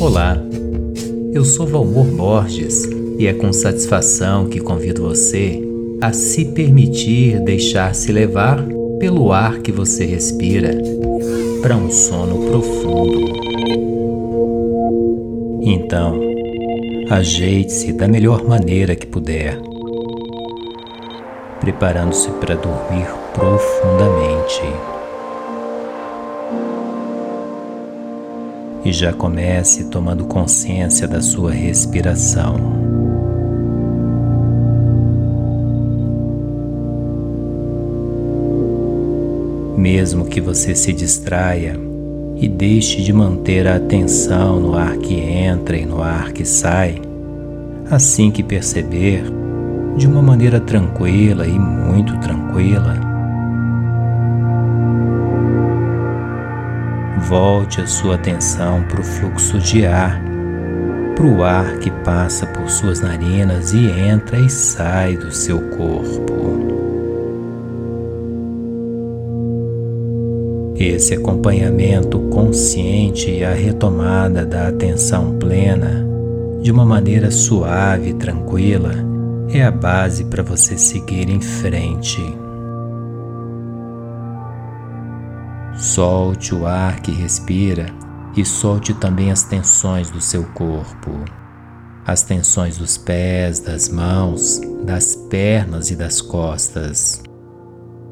[0.00, 0.42] Olá,
[1.32, 5.62] eu sou Valmor Borges e é com satisfação que convido você
[6.00, 8.64] a se permitir deixar-se levar
[8.98, 10.70] pelo ar que você respira
[11.60, 13.26] para um sono profundo.
[15.62, 16.18] Então,
[17.10, 19.58] ajeite-se da melhor maneira que puder,
[21.60, 24.99] preparando-se para dormir profundamente.
[28.84, 32.90] E já comece tomando consciência da sua respiração.
[39.80, 41.74] mesmo que você se distraia
[42.36, 47.00] e deixe de manter a atenção no ar que entra e no ar que sai,
[47.90, 49.24] assim que perceber,
[49.96, 53.09] de uma maneira tranquila e muito tranquila,
[57.20, 60.20] volte a sua atenção para o fluxo de ar,
[61.14, 66.70] para o ar que passa por suas narinas e entra e sai do seu corpo.
[70.76, 76.06] Esse acompanhamento consciente e a retomada da atenção plena,
[76.62, 78.94] de uma maneira suave e tranquila,
[79.52, 82.22] é a base para você seguir em frente.
[85.80, 87.86] Solte o ar que respira
[88.36, 91.24] e solte também as tensões do seu corpo.
[92.06, 97.22] As tensões dos pés, das mãos, das pernas e das costas.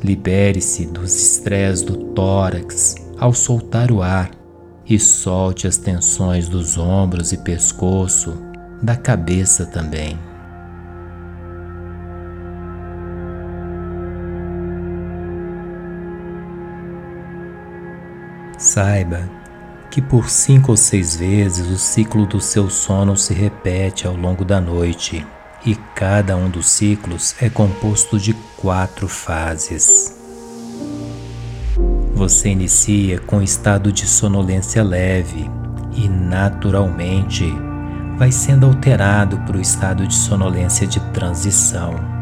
[0.00, 4.30] Libere-se dos estresses do tórax ao soltar o ar
[4.88, 8.32] e solte as tensões dos ombros e pescoço,
[8.80, 10.16] da cabeça também.
[18.76, 19.26] Saiba
[19.90, 24.44] que por cinco ou seis vezes o ciclo do seu sono se repete ao longo
[24.44, 25.26] da noite
[25.64, 30.14] e cada um dos ciclos é composto de quatro fases.
[32.12, 35.50] Você inicia com estado de sonolência leve
[35.94, 37.46] e, naturalmente,
[38.18, 42.15] vai sendo alterado para o estado de sonolência de transição.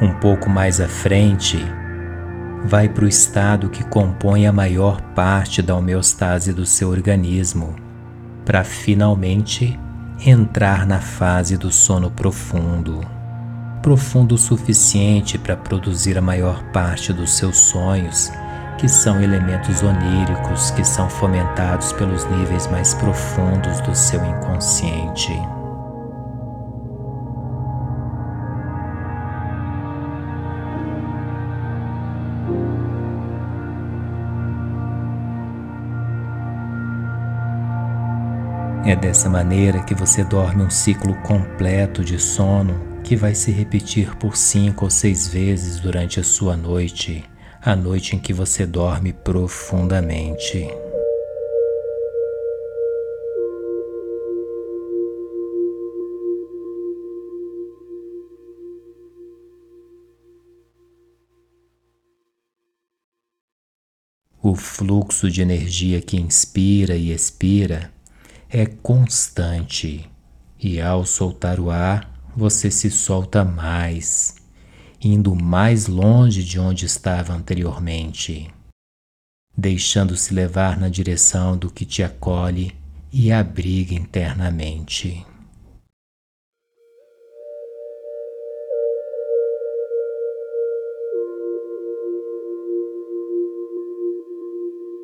[0.00, 1.58] Um pouco mais à frente,
[2.64, 7.74] vai para o estado que compõe a maior parte da homeostase do seu organismo,
[8.44, 9.78] para finalmente
[10.24, 13.00] entrar na fase do sono profundo.
[13.82, 18.30] Profundo o suficiente para produzir a maior parte dos seus sonhos,
[18.78, 25.57] que são elementos oníricos que são fomentados pelos níveis mais profundos do seu inconsciente.
[38.88, 44.16] É dessa maneira que você dorme um ciclo completo de sono que vai se repetir
[44.16, 47.22] por cinco ou seis vezes durante a sua noite,
[47.60, 50.66] a noite em que você dorme profundamente.
[64.42, 67.97] O fluxo de energia que inspira e expira
[68.50, 70.08] é constante
[70.58, 74.36] e ao soltar o ar, você se solta mais,
[75.00, 78.50] indo mais longe de onde estava anteriormente,
[79.56, 82.74] deixando-se levar na direção do que te acolhe
[83.12, 85.26] e abriga internamente.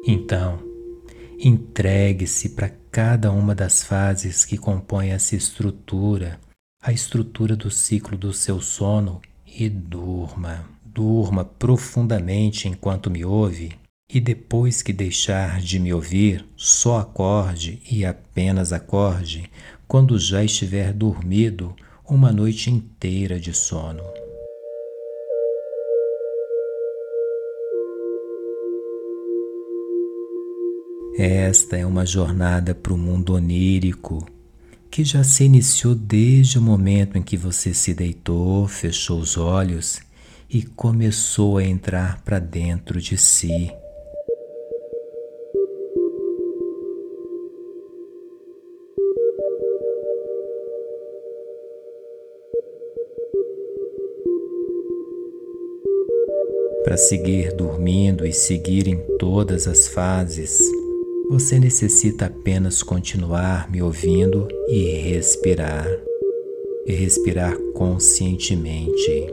[0.07, 0.75] Então,
[1.39, 6.39] Entregue-se para cada uma das fases que compõem essa estrutura,
[6.81, 10.65] a estrutura do ciclo do seu sono e durma.
[10.85, 13.73] Durma profundamente enquanto me ouve
[14.09, 19.51] e depois que deixar de me ouvir, só acorde e apenas acorde
[19.89, 21.75] quando já estiver dormido
[22.09, 24.24] uma noite inteira de sono.
[31.17, 34.27] Esta é uma jornada para o mundo onírico
[34.91, 40.01] que já se iniciou desde o momento em que você se deitou, fechou os olhos
[40.51, 43.71] e começou a entrar para dentro de si.
[56.83, 60.59] Para seguir dormindo e seguir em todas as fases,
[61.29, 65.87] você necessita apenas continuar me ouvindo e respirar.
[66.87, 69.33] E respirar conscientemente.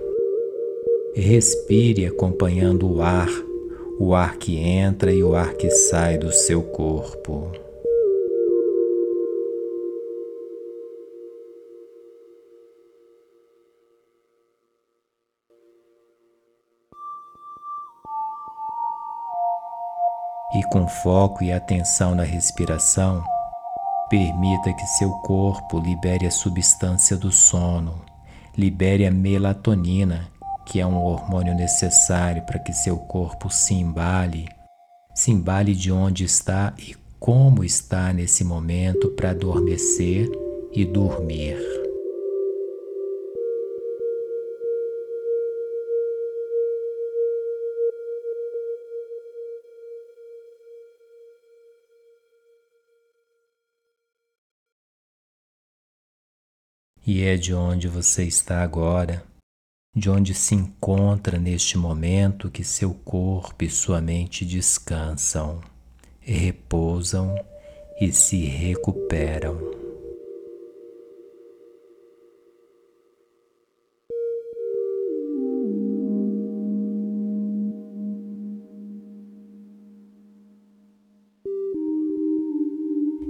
[1.13, 3.29] Respire acompanhando o ar,
[3.99, 7.51] o ar que entra e o ar que sai do seu corpo.
[20.71, 23.23] Com foco e atenção na respiração,
[24.09, 28.01] permita que seu corpo libere a substância do sono,
[28.57, 30.31] libere a melatonina
[30.65, 34.47] que é um hormônio necessário para que seu corpo se embale,
[35.13, 40.29] se embale de onde está e como está nesse momento para adormecer
[40.71, 41.80] e dormir.
[57.05, 59.23] E é de onde você está agora
[59.93, 65.59] de onde se encontra neste momento que seu corpo e sua mente descansam,
[66.21, 67.35] repousam
[67.99, 69.59] e se recuperam.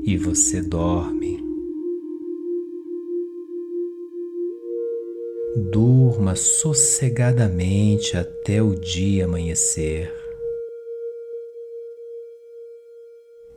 [0.03, 1.40] E você dorme
[5.53, 10.09] Durma sossegadamente até o dia amanhecer.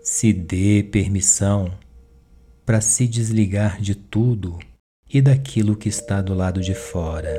[0.02, 1.72] Se dê permissão
[2.66, 4.58] para se desligar de tudo
[5.08, 7.32] e daquilo que está do lado de fora.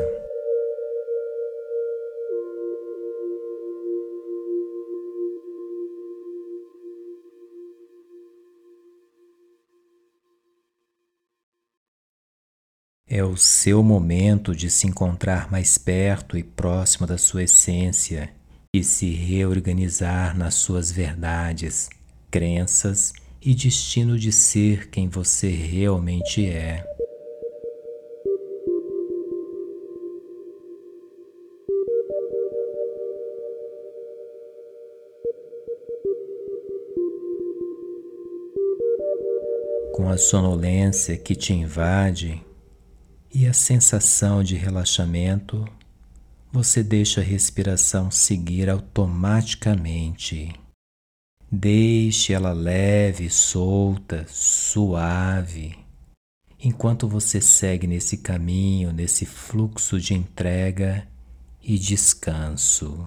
[13.07, 18.31] É o seu momento de se encontrar mais perto e próximo da sua essência
[18.75, 21.87] e se reorganizar nas suas verdades,
[22.31, 26.83] crenças e destino de ser quem você realmente é.
[39.93, 42.43] Com a sonolência que te invade,
[43.35, 45.67] e a sensação de relaxamento,
[46.53, 50.53] você deixa a respiração seguir automaticamente.
[51.51, 55.77] Deixe ela leve, solta, suave,
[56.57, 61.05] enquanto você segue nesse caminho, nesse fluxo de entrega
[61.61, 63.05] e descanso.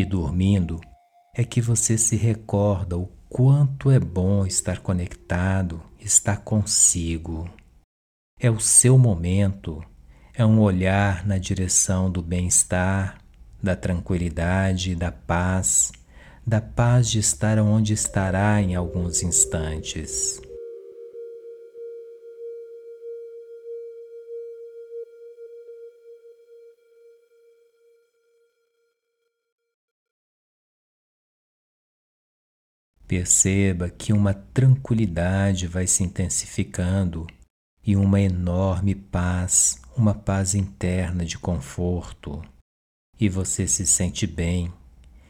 [0.00, 0.80] E dormindo
[1.34, 7.50] é que você se recorda o quanto é bom estar conectado, estar consigo.
[8.38, 9.82] É o seu momento,
[10.32, 13.18] é um olhar na direção do bem-estar,
[13.60, 15.90] da tranquilidade, da paz,
[16.46, 20.40] da paz de estar onde estará em alguns instantes.
[33.08, 37.26] Perceba que uma tranquilidade vai se intensificando
[37.82, 42.42] e uma enorme paz, uma paz interna de conforto.
[43.18, 44.70] E você se sente bem,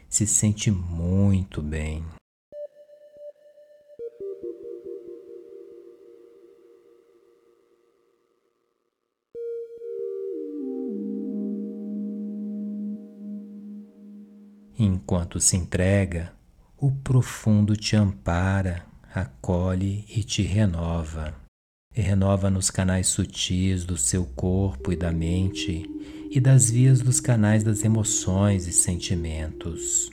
[0.09, 2.03] se sente muito bem.
[14.77, 16.37] Enquanto se entrega,
[16.81, 21.35] o profundo te ampara, acolhe e te renova.
[21.93, 25.83] E renova nos canais sutis do seu corpo e da mente
[26.31, 30.09] e das vias dos canais das emoções e sentimentos.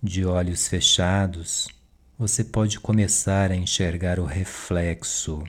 [0.00, 1.68] De olhos fechados,
[2.18, 5.42] você pode começar a enxergar o reflexo,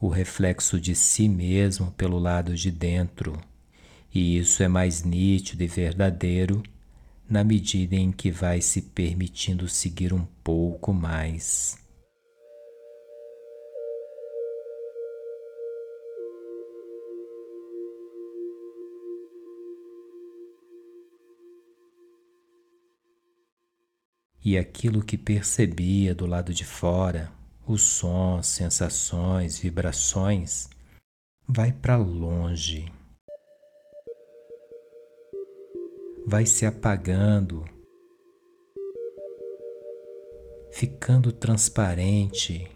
[0.00, 3.40] o reflexo de si mesmo pelo lado de dentro,
[4.14, 6.62] e isso é mais nítido e verdadeiro
[7.28, 11.85] na medida em que vai se permitindo seguir um pouco mais.
[24.46, 27.32] E aquilo que percebia do lado de fora,
[27.66, 30.70] os sons, sensações, vibrações,
[31.48, 32.86] vai para longe.
[36.24, 37.64] Vai se apagando,
[40.70, 42.70] ficando transparente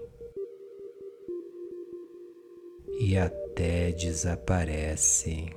[2.99, 5.55] e até desaparece.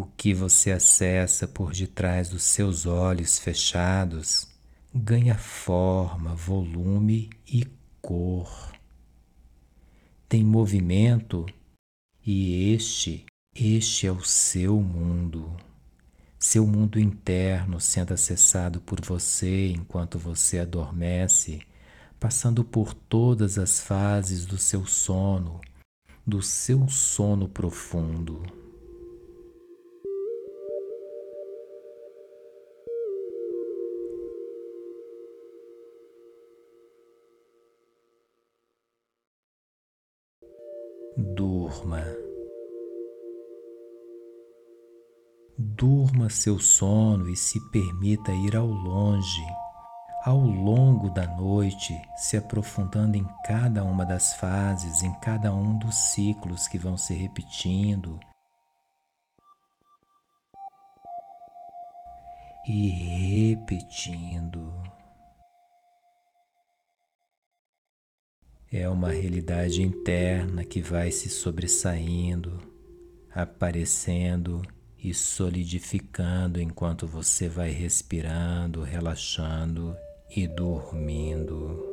[0.00, 4.48] O que você acessa por detrás dos seus olhos fechados
[4.94, 7.66] ganha forma, volume e
[8.00, 8.72] cor.
[10.26, 11.44] Tem movimento
[12.26, 15.54] e este, este é o seu mundo.
[16.38, 21.60] Seu mundo interno sendo acessado por você enquanto você adormece,
[22.18, 25.60] passando por todas as fases do seu sono,
[26.26, 28.59] do seu sono profundo.
[41.20, 42.02] Durma.
[45.58, 49.44] Durma seu sono e se permita ir ao longe,
[50.24, 55.94] ao longo da noite, se aprofundando em cada uma das fases, em cada um dos
[55.94, 58.18] ciclos que vão se repetindo.
[62.66, 62.88] E
[63.50, 64.72] repetindo.
[68.72, 72.60] É uma realidade interna que vai se sobressaindo,
[73.28, 74.62] aparecendo
[74.96, 79.96] e solidificando enquanto você vai respirando, relaxando
[80.36, 81.84] e dormindo.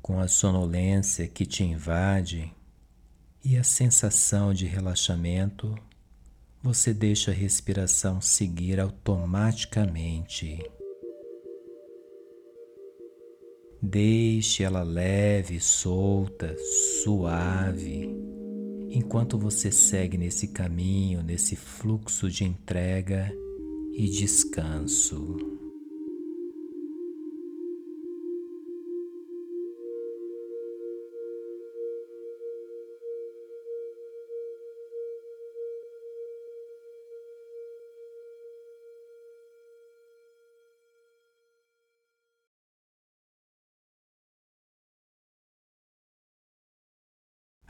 [0.00, 2.52] Com a sonolência que te invade,
[3.44, 5.74] e a sensação de relaxamento,
[6.62, 10.58] você deixa a respiração seguir automaticamente.
[13.82, 16.56] Deixe ela leve, solta,
[17.02, 18.08] suave,
[18.90, 23.32] enquanto você segue nesse caminho, nesse fluxo de entrega
[23.92, 25.61] e descanso.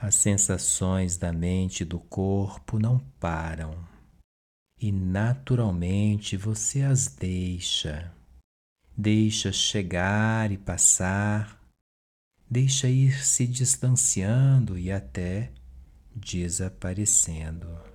[0.02, 3.92] As sensações da mente e do corpo não param
[4.82, 8.12] e naturalmente você as deixa.
[8.96, 11.56] Deixa chegar e passar,
[12.50, 15.52] deixa ir se distanciando e até
[16.16, 17.91] desaparecendo.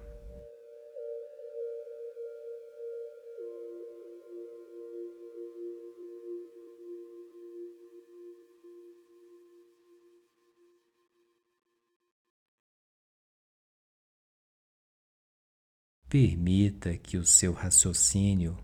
[16.09, 18.57] Permita que o seu raciocínio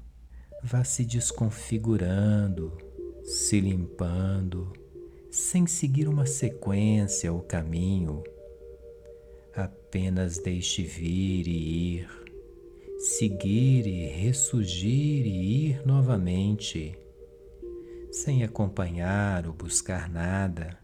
[0.64, 2.72] vá se desconfigurando,
[3.22, 4.72] se limpando,
[5.30, 8.24] sem seguir uma sequência ou caminho.
[9.54, 12.10] Apenas deixe vir e ir,
[13.00, 16.98] seguir e ressurgir e ir novamente,
[18.10, 20.80] sem acompanhar ou buscar nada.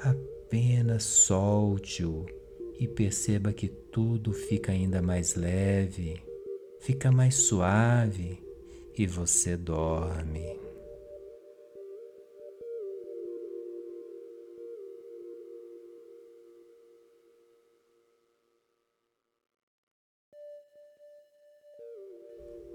[0.00, 2.24] Apenas solte-o
[2.78, 6.20] e perceba que tudo fica ainda mais leve,
[6.80, 8.42] fica mais suave
[8.96, 10.58] e você dorme.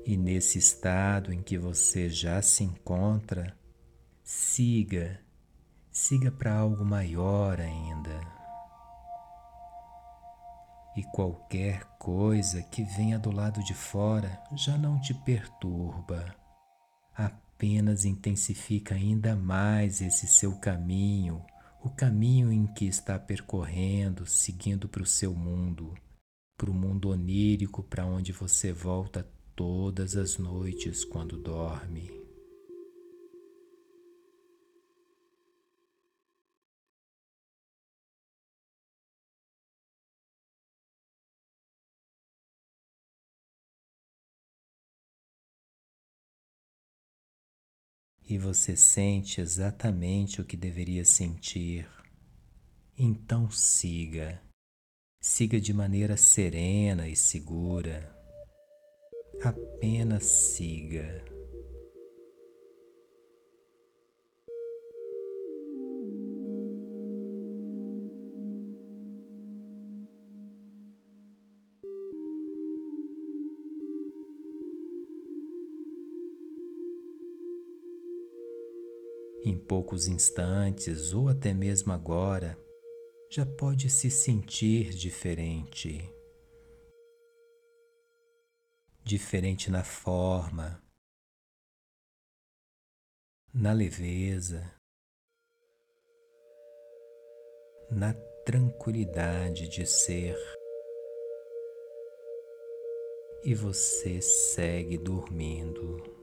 [0.05, 3.55] E nesse estado em que você já se encontra,
[4.23, 5.19] siga,
[5.91, 8.38] siga para algo maior ainda
[10.99, 16.35] e qualquer coisa que venha do lado de fora já não te perturba,
[17.15, 21.41] apenas intensifica ainda mais esse seu caminho
[21.81, 25.93] o caminho em que está percorrendo, seguindo para o seu mundo,
[26.57, 29.25] para o mundo onírico para onde você volta
[29.55, 32.18] todas as noites quando dorme.
[48.29, 51.89] E você sente exatamente o que deveria sentir,
[52.95, 54.39] então siga.
[55.19, 58.15] Siga de maneira serena e segura.
[59.43, 61.25] Apenas siga.
[79.49, 82.55] Em poucos instantes, ou até mesmo agora,
[83.31, 86.07] já pode se sentir diferente.
[89.03, 90.79] Diferente na forma,
[93.51, 94.71] na leveza,
[97.89, 98.13] na
[98.45, 100.37] tranquilidade de ser.
[103.43, 106.18] E você segue dormindo.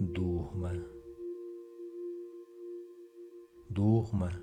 [0.00, 0.72] Durma,
[3.68, 4.42] durma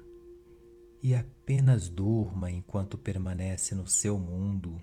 [1.04, 4.82] e apenas durma enquanto permanece no seu mundo,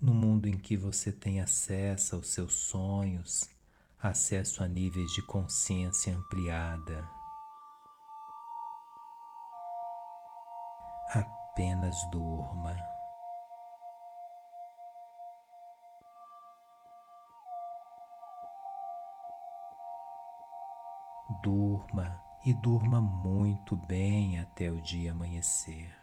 [0.00, 3.48] no mundo em que você tem acesso aos seus sonhos,
[4.00, 7.08] acesso a níveis de consciência ampliada.
[11.12, 12.97] Apenas durma.
[21.42, 25.97] Durma e durma muito bem até o dia amanhecer.